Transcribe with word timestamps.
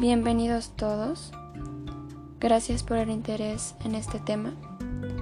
Bienvenidos 0.00 0.72
todos. 0.76 1.32
Gracias 2.40 2.82
por 2.82 2.96
el 2.96 3.10
interés 3.10 3.74
en 3.84 3.94
este 3.94 4.18
tema. 4.18 4.54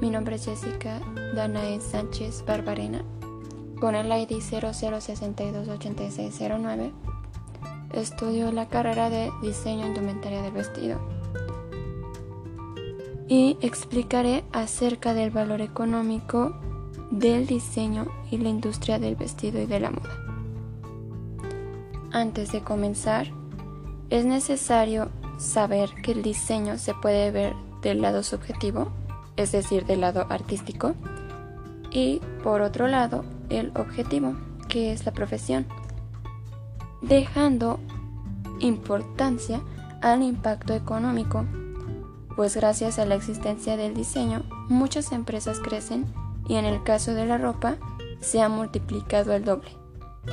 Mi 0.00 0.10
nombre 0.10 0.34
es 0.34 0.46
Jessica 0.46 1.00
Danae 1.36 1.80
Sánchez 1.80 2.44
Barbarena, 2.44 3.04
con 3.78 3.94
el 3.94 4.08
ID 4.08 4.40
00628609. 4.40 6.90
Estudio 7.92 8.50
la 8.50 8.68
carrera 8.68 9.10
de 9.10 9.30
diseño 9.42 9.86
indumentaria 9.86 10.42
del 10.42 10.50
vestido 10.50 10.98
y 13.28 13.56
explicaré 13.60 14.42
acerca 14.50 15.14
del 15.14 15.30
valor 15.30 15.60
económico 15.60 16.58
del 17.12 17.46
diseño 17.46 18.08
y 18.28 18.38
la 18.38 18.48
industria 18.48 18.98
del 18.98 19.14
vestido 19.14 19.62
y 19.62 19.66
de 19.66 19.78
la 19.78 19.92
moda. 19.92 20.18
Antes 22.10 22.50
de 22.50 22.62
comenzar, 22.62 23.28
es 24.10 24.24
necesario 24.24 25.10
saber 25.38 25.90
que 26.02 26.12
el 26.12 26.22
diseño 26.22 26.78
se 26.78 26.94
puede 26.94 27.30
ver 27.30 27.54
del 27.82 28.00
lado 28.00 28.22
subjetivo, 28.22 28.88
es 29.36 29.52
decir, 29.52 29.84
del 29.86 30.00
lado 30.00 30.26
artístico, 30.30 30.94
y 31.90 32.20
por 32.42 32.60
otro 32.60 32.88
lado, 32.88 33.24
el 33.50 33.72
objetivo, 33.76 34.34
que 34.68 34.92
es 34.92 35.06
la 35.06 35.12
profesión, 35.12 35.66
dejando 37.02 37.78
importancia 38.60 39.60
al 40.02 40.22
impacto 40.22 40.74
económico, 40.74 41.44
pues 42.36 42.56
gracias 42.56 42.98
a 42.98 43.06
la 43.06 43.14
existencia 43.14 43.76
del 43.76 43.94
diseño, 43.94 44.42
muchas 44.68 45.12
empresas 45.12 45.60
crecen 45.60 46.04
y 46.48 46.56
en 46.56 46.64
el 46.64 46.82
caso 46.82 47.14
de 47.14 47.26
la 47.26 47.38
ropa 47.38 47.76
se 48.20 48.42
ha 48.42 48.48
multiplicado 48.48 49.32
el 49.32 49.44
doble. 49.44 49.70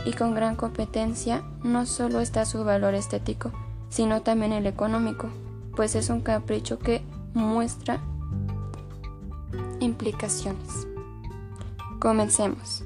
Y 0.05 0.13
con 0.13 0.33
gran 0.33 0.55
competencia 0.55 1.43
no 1.63 1.85
solo 1.85 2.21
está 2.21 2.45
su 2.45 2.63
valor 2.63 2.95
estético, 2.95 3.51
sino 3.91 4.21
también 4.21 4.53
el 4.53 4.65
económico, 4.65 5.29
pues 5.75 5.95
es 5.95 6.09
un 6.09 6.21
capricho 6.21 6.79
que 6.79 7.03
muestra 7.33 7.99
implicaciones. 9.79 10.87
Comencemos. 11.99 12.83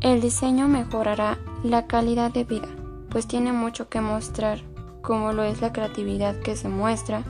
El 0.00 0.20
diseño 0.20 0.68
mejorará 0.68 1.38
la 1.64 1.86
calidad 1.86 2.30
de 2.30 2.44
vida, 2.44 2.68
pues 3.10 3.26
tiene 3.26 3.52
mucho 3.52 3.88
que 3.88 4.00
mostrar, 4.00 4.60
como 5.02 5.32
lo 5.32 5.42
es 5.42 5.60
la 5.62 5.72
creatividad 5.72 6.38
que 6.40 6.56
se 6.56 6.68
muestra, 6.68 7.24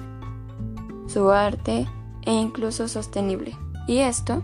su 1.07 1.31
arte 1.31 1.87
e 2.23 2.33
incluso 2.33 2.89
sostenible. 2.89 3.57
Y 3.87 3.99
esto 3.99 4.43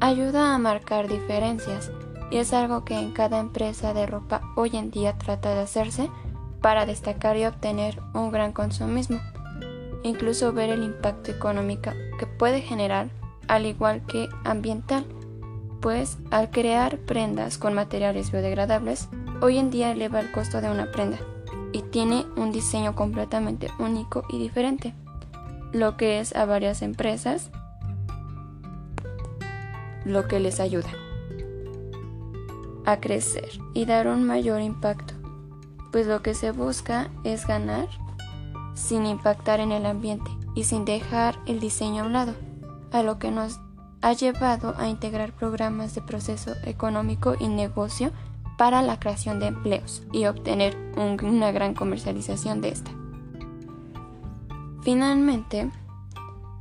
ayuda 0.00 0.54
a 0.54 0.58
marcar 0.58 1.08
diferencias 1.08 1.90
y 2.30 2.38
es 2.38 2.52
algo 2.54 2.84
que 2.84 2.98
en 2.98 3.12
cada 3.12 3.40
empresa 3.40 3.92
de 3.92 4.06
ropa 4.06 4.40
hoy 4.56 4.70
en 4.74 4.90
día 4.90 5.18
trata 5.18 5.50
de 5.52 5.60
hacerse 5.60 6.08
para 6.62 6.86
destacar 6.86 7.36
y 7.36 7.44
obtener 7.44 8.00
un 8.14 8.30
gran 8.30 8.52
consumismo, 8.52 9.20
incluso 10.02 10.52
ver 10.52 10.70
el 10.70 10.82
impacto 10.82 11.30
económico 11.30 11.90
que 12.18 12.26
puede 12.26 12.62
generar, 12.62 13.10
al 13.48 13.66
igual 13.66 14.06
que 14.06 14.28
ambiental, 14.44 15.04
pues 15.80 16.18
al 16.30 16.50
crear 16.50 16.98
prendas 16.98 17.58
con 17.58 17.74
materiales 17.74 18.30
biodegradables, 18.30 19.08
hoy 19.40 19.58
en 19.58 19.70
día 19.70 19.90
eleva 19.90 20.20
el 20.20 20.30
costo 20.30 20.60
de 20.60 20.70
una 20.70 20.92
prenda 20.92 21.18
y 21.72 21.82
tiene 21.82 22.24
un 22.36 22.52
diseño 22.52 22.94
completamente 22.94 23.68
único 23.78 24.24
y 24.28 24.38
diferente, 24.38 24.94
lo 25.72 25.96
que 25.96 26.20
es 26.20 26.34
a 26.36 26.44
varias 26.44 26.82
empresas 26.82 27.50
lo 30.04 30.26
que 30.26 30.40
les 30.40 30.60
ayuda 30.60 30.90
a 32.84 32.98
crecer 33.00 33.48
y 33.74 33.84
dar 33.84 34.08
un 34.08 34.24
mayor 34.24 34.60
impacto 34.60 35.14
pues 35.92 36.06
lo 36.06 36.22
que 36.22 36.34
se 36.34 36.50
busca 36.50 37.10
es 37.22 37.46
ganar 37.46 37.86
sin 38.74 39.06
impactar 39.06 39.60
en 39.60 39.70
el 39.70 39.86
ambiente 39.86 40.30
y 40.54 40.64
sin 40.64 40.84
dejar 40.84 41.38
el 41.46 41.60
diseño 41.60 42.02
a 42.02 42.06
un 42.06 42.14
lado, 42.14 42.34
a 42.90 43.02
lo 43.02 43.18
que 43.18 43.30
nos 43.30 43.60
ha 44.00 44.14
llevado 44.14 44.74
a 44.78 44.88
integrar 44.88 45.32
programas 45.32 45.94
de 45.94 46.00
proceso 46.00 46.54
económico 46.64 47.36
y 47.38 47.48
negocio 47.48 48.10
para 48.58 48.82
la 48.82 48.98
creación 48.98 49.38
de 49.38 49.46
empleos 49.48 50.02
y 50.12 50.26
obtener 50.26 50.76
una 50.96 51.52
gran 51.52 51.74
comercialización 51.74 52.60
de 52.60 52.70
esta. 52.70 52.90
Finalmente, 54.82 55.70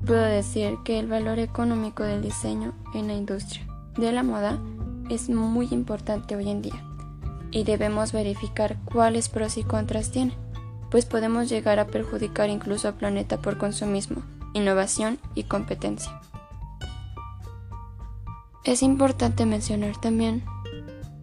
puedo 0.05 0.21
decir 0.21 0.77
que 0.83 0.99
el 0.99 1.07
valor 1.07 1.39
económico 1.39 2.03
del 2.03 2.21
diseño 2.21 2.73
en 2.93 3.07
la 3.07 3.13
industria 3.13 3.65
de 3.97 4.11
la 4.11 4.23
moda 4.23 4.59
es 5.09 5.29
muy 5.29 5.67
importante 5.71 6.35
hoy 6.35 6.49
en 6.49 6.61
día 6.61 6.90
y 7.51 7.63
debemos 7.63 8.11
verificar 8.11 8.77
cuáles 8.85 9.29
pros 9.29 9.57
y 9.57 9.63
contras 9.63 10.11
tiene, 10.11 10.35
pues 10.89 11.05
podemos 11.05 11.49
llegar 11.49 11.79
a 11.79 11.87
perjudicar 11.87 12.49
incluso 12.49 12.87
al 12.87 12.95
planeta 12.95 13.37
por 13.41 13.57
consumismo, 13.57 14.23
innovación 14.53 15.19
y 15.35 15.43
competencia. 15.43 16.21
Es 18.63 18.83
importante 18.83 19.45
mencionar 19.45 19.99
también 19.99 20.43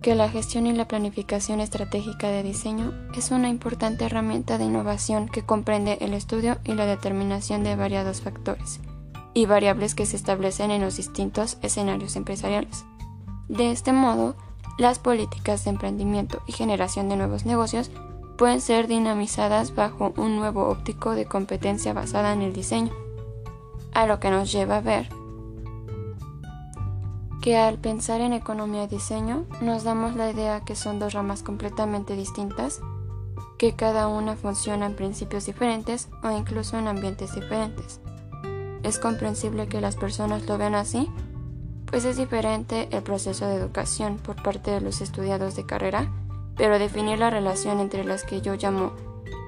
que 0.03 0.15
la 0.15 0.29
gestión 0.29 0.67
y 0.67 0.73
la 0.73 0.89
planificación 0.89 1.61
estratégica 1.61 2.29
de 2.29 2.43
diseño 2.43 2.93
es 3.17 3.31
una 3.31 3.49
importante 3.49 4.05
herramienta 4.05 4.59
de 4.59 4.65
innovación 4.65 5.29
que 5.29 5.43
comprende 5.43 5.99
el 6.01 6.15
estudio 6.15 6.59
y 6.65 6.75
la 6.75 6.87
determinación 6.87 7.65
de 7.65 7.77
variados 7.77 8.21
factores 8.21 8.81
y 9.35 9.47
variables 9.47 9.95
que 9.95 10.07
se 10.07 10.17
establecen 10.17 10.71
en 10.71 10.83
los 10.83 10.97
distintos 10.97 11.59
escenarios 11.63 12.17
empresariales. 12.17 12.85
De 13.49 13.71
este 13.71 13.93
modo, 13.93 14.37
las 14.79 14.99
políticas 14.99 15.65
de 15.65 15.71
emprendimiento 15.71 16.41
y 16.47 16.53
generación 16.53 17.09
de 17.09 17.17
nuevos 17.17 17.45
negocios 17.45 17.91
pueden 18.39 18.61
ser 18.61 18.87
dinamizadas 18.87 19.75
bajo 19.75 20.15
un 20.17 20.37
nuevo 20.37 20.69
óptico 20.69 21.11
de 21.15 21.27
competencia 21.27 21.93
basada 21.93 22.33
en 22.33 22.41
el 22.41 22.53
diseño, 22.53 22.93
a 23.93 24.07
lo 24.07 24.21
que 24.21 24.31
nos 24.31 24.51
lleva 24.51 24.79
a 24.79 24.81
ver 24.81 25.09
que 27.41 27.57
al 27.57 27.79
pensar 27.79 28.21
en 28.21 28.33
economía 28.33 28.85
y 28.85 28.89
diseño 28.89 29.45
nos 29.61 29.85
damos 29.85 30.17
la 30.17 30.31
idea 30.31 30.65
que 30.65 30.75
son 30.75 30.99
dos 30.99 31.13
ramas 31.15 31.43
completamente 31.43 32.17
distintas, 32.17 32.81
que 33.59 33.75
cada 33.75 34.09
una 34.09 34.37
funciona 34.37 34.87
en 34.87 34.95
principios 34.95 35.47
diferentes 35.47 36.09
o 36.23 36.31
incluso 36.31 36.79
en 36.79 36.89
ambientes 36.89 37.35
diferentes. 37.35 38.01
Es 38.83 38.99
comprensible 38.99 39.69
que 39.69 39.81
las 39.81 39.97
personas 39.97 40.47
lo 40.47 40.59
vean 40.59 40.75
así, 40.75 41.09
pues 41.91 42.05
es 42.05 42.17
diferente 42.17 42.89
el 42.93 43.03
proceso 43.03 43.47
de 43.47 43.57
educación 43.57 44.19
por 44.19 44.43
parte 44.43 44.71
de 44.71 44.81
los 44.81 45.01
estudiados 45.01 45.57
de 45.57 45.65
carrera, 45.65 46.11
pero 46.57 46.79
definir 46.79 47.19
la 47.19 47.31
relación 47.31 47.81
entre 47.81 48.05
las 48.05 48.25
que 48.25 48.41
yo 48.41 48.55
llamo 48.55 48.93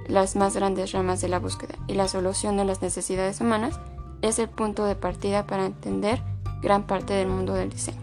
las 0.09 0.37
más 0.37 0.57
grandes 0.57 0.93
ramas 0.93 1.21
de 1.21 1.29
la 1.29 1.39
búsqueda 1.39 1.75
y 1.87 1.95
la 1.95 2.09
solución 2.09 2.57
de 2.57 2.65
las 2.65 2.83
necesidades 2.83 3.41
humanas 3.41 3.79
es 4.23 4.39
el 4.39 4.49
punto 4.49 4.85
de 4.85 4.97
partida 4.97 5.47
para 5.47 5.67
entender 5.67 6.23
gran 6.63 6.87
parte 6.87 7.15
del 7.15 7.29
mundo 7.29 7.55
del 7.55 7.71
diseño. 7.71 8.01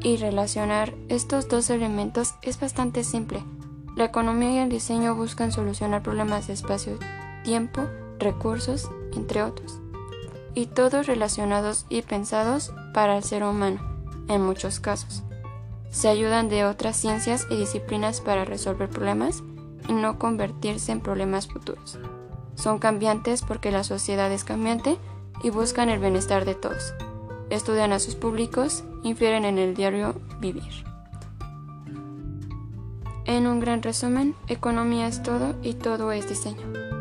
Y 0.00 0.16
relacionar 0.16 0.94
estos 1.08 1.48
dos 1.48 1.70
elementos 1.70 2.34
es 2.42 2.58
bastante 2.58 3.04
simple. 3.04 3.42
La 3.96 4.04
economía 4.04 4.52
y 4.54 4.58
el 4.58 4.68
diseño 4.68 5.14
buscan 5.14 5.52
solucionar 5.52 6.02
problemas 6.02 6.46
de 6.46 6.54
espacio, 6.54 6.98
tiempo, 7.44 7.82
recursos, 8.18 8.90
entre 9.14 9.42
otros 9.42 9.81
y 10.54 10.66
todos 10.66 11.06
relacionados 11.06 11.86
y 11.88 12.02
pensados 12.02 12.72
para 12.92 13.16
el 13.16 13.22
ser 13.22 13.44
humano, 13.44 13.80
en 14.28 14.42
muchos 14.42 14.80
casos. 14.80 15.22
Se 15.90 16.08
ayudan 16.08 16.48
de 16.48 16.64
otras 16.64 16.96
ciencias 16.96 17.46
y 17.50 17.56
disciplinas 17.56 18.20
para 18.20 18.44
resolver 18.44 18.88
problemas 18.88 19.42
y 19.88 19.92
no 19.92 20.18
convertirse 20.18 20.92
en 20.92 21.00
problemas 21.00 21.46
futuros. 21.48 21.98
Son 22.54 22.78
cambiantes 22.78 23.42
porque 23.42 23.70
la 23.70 23.84
sociedad 23.84 24.30
es 24.32 24.44
cambiante 24.44 24.98
y 25.42 25.50
buscan 25.50 25.88
el 25.88 25.98
bienestar 25.98 26.44
de 26.44 26.54
todos. 26.54 26.94
Estudian 27.50 27.92
a 27.92 27.98
sus 27.98 28.14
públicos, 28.14 28.84
infieren 29.02 29.44
en 29.44 29.58
el 29.58 29.74
diario 29.74 30.20
vivir. 30.40 30.84
En 33.24 33.46
un 33.46 33.60
gran 33.60 33.82
resumen, 33.82 34.34
economía 34.48 35.06
es 35.06 35.22
todo 35.22 35.54
y 35.62 35.74
todo 35.74 36.12
es 36.12 36.28
diseño. 36.28 36.91